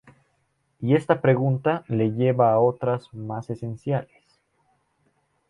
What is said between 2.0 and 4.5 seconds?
lleva a otras más esenciales...